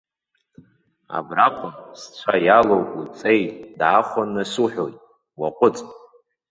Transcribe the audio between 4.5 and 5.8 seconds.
суҳәоит, уаҟәыҵ!